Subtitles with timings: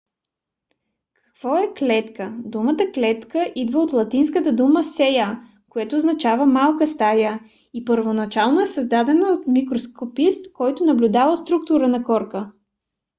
[1.15, 2.35] какво е клетка?
[2.45, 5.39] думата клетка идва от латинската дума cella
[5.69, 7.39] което означава малка стая
[7.73, 12.51] и първоначално е създадена от микроскопист който наблюдавал структурата на корка